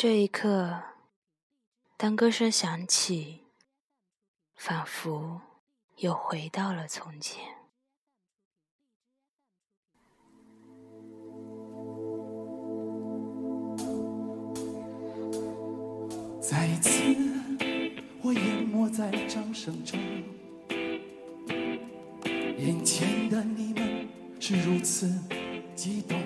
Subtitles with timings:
[0.00, 0.80] 这一刻，
[1.96, 3.40] 当歌声响起，
[4.54, 5.40] 仿佛
[5.96, 7.44] 又回到了从前。
[16.40, 16.92] 再一次，
[18.22, 19.98] 我淹没在掌声中，
[22.56, 24.08] 眼前的你们
[24.38, 25.12] 是如此
[25.74, 26.16] 激动。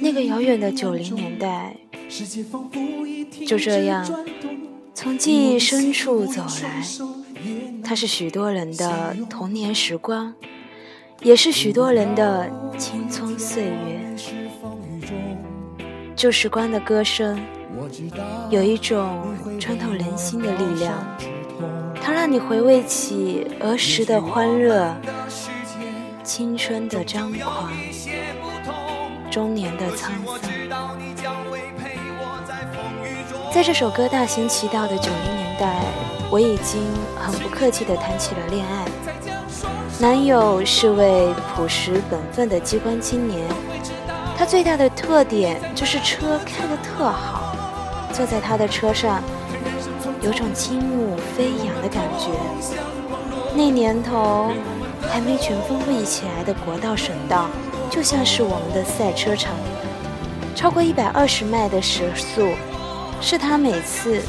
[0.00, 1.76] 那个遥远的九零年代，
[3.46, 4.04] 就这样
[4.94, 6.82] 从记忆深处走来。
[7.84, 10.34] 它是许多人的童年时光，
[11.22, 14.00] 也是许多人的青葱岁月。
[16.16, 17.38] 旧时光的歌声，
[18.50, 19.22] 有一种
[19.60, 20.94] 穿透人心的力量，
[22.02, 24.96] 它让你回味起儿时的欢乐，
[26.26, 27.70] 青春的张狂。
[29.30, 30.12] 中年的沧桑，
[33.54, 35.80] 在这首歌大行其道的九零年代，
[36.28, 36.82] 我已经
[37.16, 38.84] 很不客气地谈起了恋爱。
[40.00, 43.48] 男友是位朴实本分的机关青年，
[44.36, 47.54] 他最大的特点就是车开得特好，
[48.12, 49.22] 坐在他的车上，
[50.22, 52.30] 有种轻舞飞扬的感觉。
[53.54, 54.50] 那年头
[55.02, 57.48] 还没全封闭起来的国道省道。
[57.88, 59.52] 就像是我们的赛车场，
[60.54, 62.48] 超过一百二十迈的时速，
[63.20, 64.20] 是他每次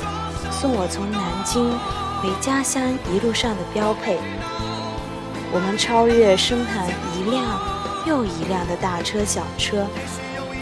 [0.51, 1.71] 送我从南京
[2.21, 4.17] 回家乡一路上的标配。
[5.51, 6.85] 我们超越身旁
[7.17, 7.43] 一辆
[8.05, 9.87] 又一辆的大车小车，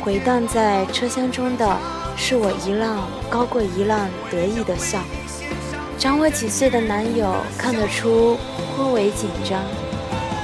[0.01, 1.77] 回荡在车厢中的
[2.15, 4.99] 是我一浪高过一浪得意的笑。
[5.97, 8.37] 长我几岁的男友看得出
[8.75, 9.59] 颇为紧张，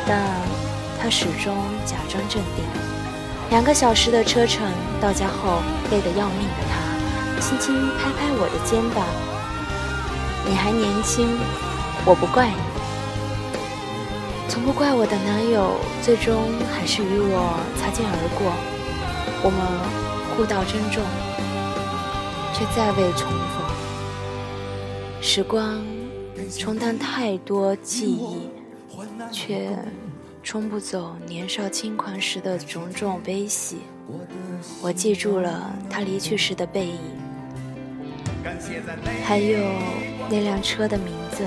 [0.07, 0.25] 但。
[1.03, 2.63] 他始终假装镇定。
[3.49, 4.61] 两个小时的车程
[5.01, 9.03] 到家后，累得要命的他，轻轻拍拍我的肩膀
[10.47, 11.27] ：“你还年轻，
[12.05, 12.53] 我不怪你。”
[14.47, 15.71] 从不怪我的男友，
[16.03, 18.53] 最终还是与我擦肩而过。
[19.41, 19.57] 我们
[20.37, 21.01] 互道珍重，
[22.53, 23.65] 却再未重逢。
[25.19, 25.83] 时光
[26.59, 28.51] 冲淡太多记忆，
[29.31, 29.77] 却。
[30.43, 33.77] 冲不走年少轻狂时的种种悲喜，
[34.81, 36.97] 我记住了他离去时的背影，
[39.23, 39.59] 还有
[40.31, 41.45] 那辆车的名字，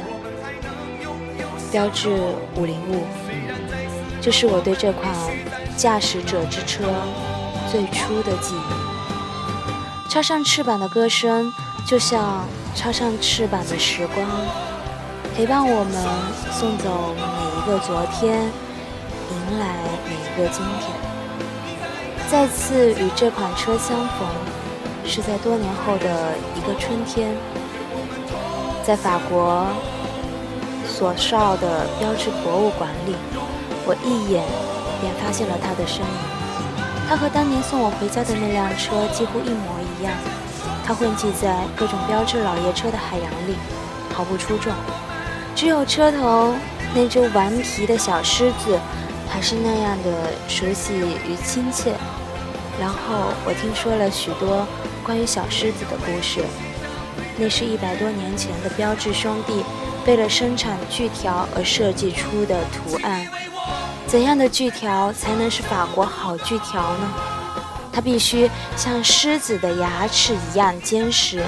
[1.72, 2.08] 标致
[2.54, 3.02] 五零五，
[4.22, 5.12] 这是我对这款
[5.76, 6.84] 驾驶者之车
[7.68, 10.08] 最初的记忆。
[10.08, 11.52] 插上翅膀的歌声，
[11.84, 14.24] 就像插上翅膀的时光，
[15.34, 15.92] 陪伴我们
[16.52, 17.12] 送走
[17.64, 18.42] 一个昨天。
[19.30, 19.76] 迎来
[20.06, 20.92] 每一个今天，
[22.30, 24.28] 再次与这款车相逢，
[25.06, 27.34] 是在多年后的一个春天，
[28.84, 29.66] 在法国
[30.86, 33.16] 索绍的标志博物馆里，
[33.86, 34.44] 我一眼
[35.00, 37.08] 便发现了他的身影。
[37.08, 40.12] 他和当年送我回家的那辆车几乎一模一样，
[40.86, 43.56] 他混迹在各种标致老爷车的海洋里，
[44.14, 44.70] 毫不出众，
[45.56, 46.52] 只有车头
[46.94, 48.78] 那只顽皮的小狮子。
[49.26, 51.92] 还是那样的熟悉与亲切。
[52.78, 54.64] 然后我听说了许多
[55.02, 56.44] 关于小狮子的故事。
[57.36, 59.64] 那是一百多年前的标志兄弟
[60.06, 63.26] 为了生产锯条而设计出的图案。
[64.06, 67.10] 怎样的锯条才能是法国好锯条呢？
[67.92, 71.42] 它必须像狮子的牙齿一样坚实，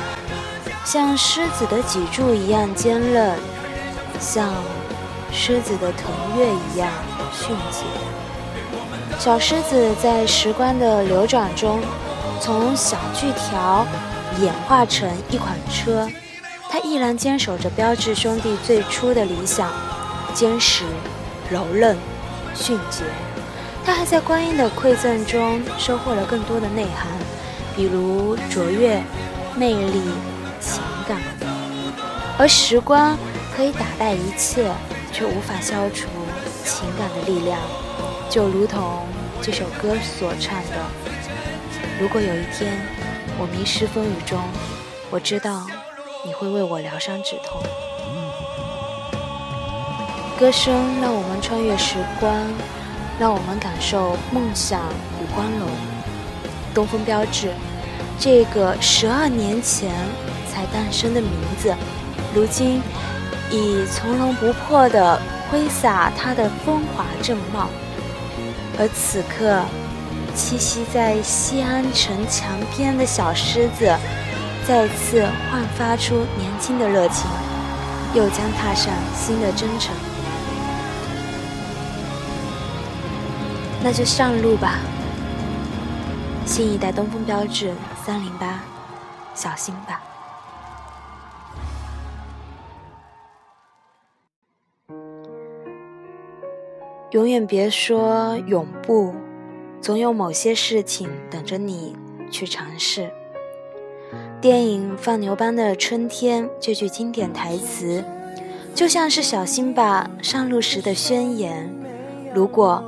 [0.85, 3.39] 像狮子的脊柱一样坚韧，
[4.19, 4.53] 像
[5.33, 6.89] 狮子的腾跃一样。
[7.33, 7.85] 迅捷，
[9.19, 11.81] 小狮子在时光的流转中，
[12.41, 13.87] 从小锯条
[14.41, 16.09] 演化成一款车。
[16.71, 19.71] 它依然坚守着标致兄弟最初的理想：
[20.33, 20.85] 坚实、
[21.51, 21.97] 柔韧、
[22.55, 23.03] 迅捷。
[23.85, 27.07] 它还在光阴的馈赠中收获了更多的内涵，
[27.77, 29.03] 比如卓越、
[29.55, 30.03] 魅力、
[30.59, 31.19] 情感。
[32.39, 33.17] 而时光
[33.57, 34.71] 可以打败一切，
[35.17, 36.09] 却无法消除。
[36.63, 37.59] 情感的力量，
[38.29, 39.07] 就如同
[39.41, 40.77] 这首歌所唱的
[41.99, 42.79] ：“如果有一天
[43.39, 44.39] 我迷失风雨中，
[45.11, 45.67] 我知道
[46.23, 47.63] 你会为我疗伤止痛。”
[50.39, 52.31] 歌声让我们穿越时光，
[53.19, 54.81] 让我们感受梦想
[55.19, 55.67] 与光荣。
[56.75, 57.55] 东风标致，
[58.19, 59.91] 这个十二年前
[60.53, 61.75] 才诞生的名字，
[62.35, 62.83] 如今
[63.57, 65.21] 已从容不迫的。
[65.49, 67.69] 挥洒它的风华正茂，
[68.81, 69.63] 而此刻，
[70.35, 73.97] 栖息在西安城墙边的小狮子，
[74.67, 77.31] 再次焕发出年轻的热情，
[78.13, 79.95] 又将踏上新的征程。
[83.85, 84.81] 那就上路吧，
[86.45, 87.73] 新一代东风标致
[88.05, 88.59] 三零八，
[89.33, 90.01] 小心吧。
[97.17, 99.11] 永远别说永不，
[99.81, 101.97] 总有某些事情等着你
[102.31, 103.11] 去尝试。
[104.39, 108.05] 电影《放牛班的春天》这句经典台词，
[108.75, 111.75] 就像是小辛巴上路时的宣言：
[112.35, 112.85] 如果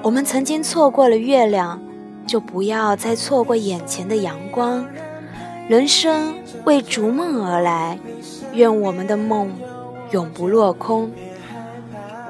[0.00, 1.78] 我们曾经错过了月亮，
[2.26, 4.86] 就不要再错过眼前的阳光。
[5.68, 6.32] 人生
[6.64, 7.98] 为逐梦而来，
[8.54, 9.50] 愿我们的梦
[10.12, 11.12] 永不落空。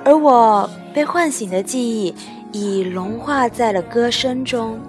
[0.07, 0.71] 而我。
[0.95, 2.15] 被唤醒的记忆
[2.51, 4.81] 已融化在了歌声中，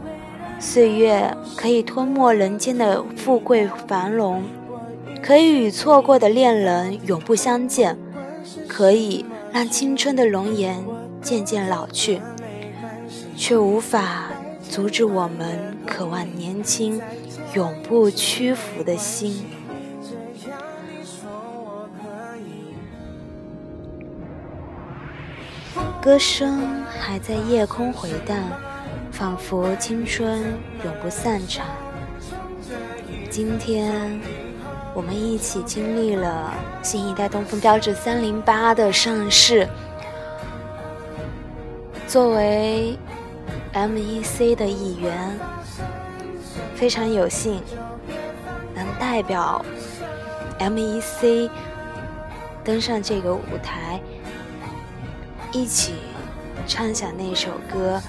[0.57, 4.41] 岁月可以吞没人间的富贵繁荣，
[5.21, 7.97] 可以与错过的恋人永不相见，
[8.69, 10.81] 可以让青春的容颜
[11.21, 12.21] 渐渐老去，
[13.35, 14.29] 却无法
[14.69, 17.01] 阻止我们渴望年轻、
[17.53, 19.43] 永不屈服的心。
[26.07, 28.37] 歌声还在夜空回荡，
[29.11, 30.39] 仿佛青春
[30.85, 31.65] 永不散场。
[33.29, 34.17] 今天，
[34.93, 39.67] 我们一起经历了新一代东风标致三零八的上市。
[42.07, 42.97] 作为
[43.73, 45.37] MEC 的一员，
[46.73, 47.61] 非常有幸
[48.73, 49.61] 能代表
[50.57, 51.49] MEC
[52.63, 53.99] 登上这个舞台。
[55.51, 55.93] 一起
[56.67, 58.01] 唱响那首歌，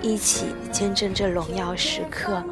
[0.00, 2.42] 一起见证这荣耀时刻，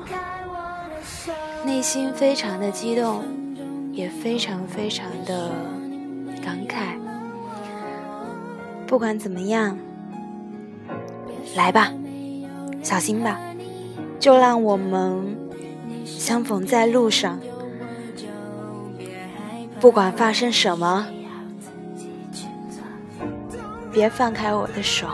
[1.65, 3.25] 内心非常的激动，
[3.93, 5.51] 也非常非常的
[6.45, 6.99] 感慨。
[8.87, 9.79] 不管怎么样，
[11.55, 11.93] 来吧，
[12.83, 13.41] 小心吧，
[14.19, 15.37] 就让我们
[16.05, 17.39] 相逢在路上。
[19.81, 21.07] 不管发生什么。
[23.93, 25.07] 别放开我的手，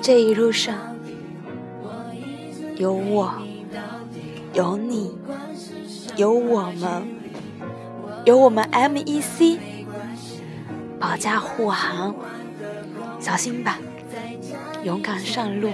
[0.00, 0.76] 这一路上
[2.76, 3.32] 有我，
[4.52, 5.16] 有你，
[6.16, 7.06] 有我们，
[8.24, 9.58] 有我们 MEC
[10.98, 12.12] 保驾护航，
[13.20, 13.78] 小心吧，
[14.82, 15.70] 勇敢上路，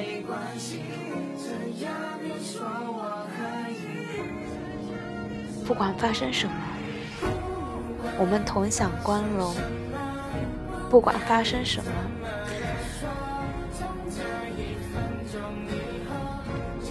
[5.66, 6.52] 不管发生什么，
[8.18, 9.54] 我们同享光荣。
[10.90, 11.90] 不管发生什么，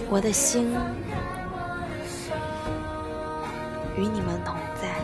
[0.08, 0.72] 我的心
[3.96, 4.97] 与你们同在。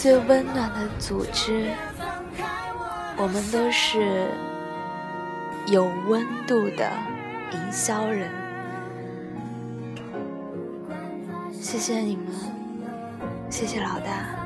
[0.00, 1.72] 最温暖的组织，
[3.16, 4.28] 我们都是
[5.66, 6.88] 有温度的
[7.50, 8.30] 营销人。
[11.60, 12.26] 谢谢你们，
[13.50, 14.36] 谢谢老大，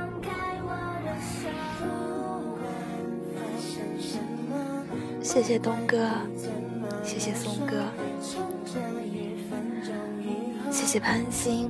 [5.22, 6.08] 谢谢东哥，
[7.04, 7.84] 谢谢松哥，
[10.70, 11.68] 谢谢潘鑫，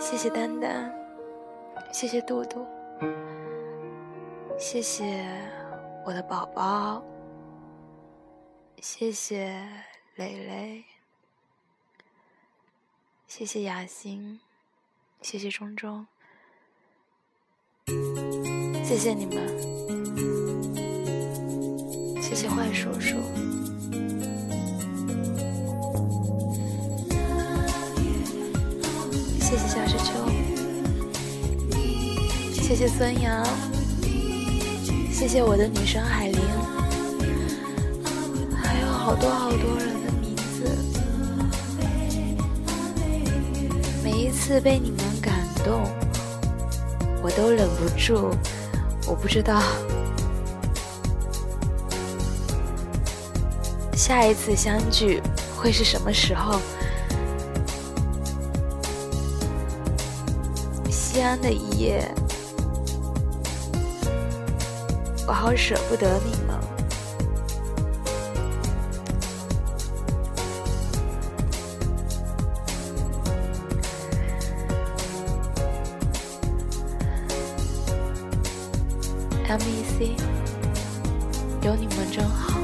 [0.00, 1.01] 谢谢丹丹。
[1.92, 2.66] 谢谢杜杜，
[4.58, 5.24] 谢谢
[6.04, 7.04] 我的宝宝，
[8.80, 9.62] 谢谢
[10.16, 10.84] 蕾蕾，
[13.28, 14.40] 谢谢雅欣，
[15.20, 16.06] 谢谢中中，
[18.82, 19.46] 谢谢你们，
[22.20, 23.16] 谢谢坏叔叔，
[32.74, 33.46] 谢谢孙杨，
[35.12, 36.40] 谢谢我的女神海玲，
[38.56, 40.74] 还有好多好多人的名字。
[44.02, 45.82] 每一次被你们感动，
[47.22, 48.30] 我都忍不住。
[49.06, 49.62] 我不知道
[53.92, 55.20] 下一次相聚
[55.54, 56.58] 会是什么时候。
[60.90, 62.10] 西安的一夜。
[65.26, 66.58] 我好舍不得你们。
[79.48, 80.16] M E C，
[81.62, 82.61] 有你们真好。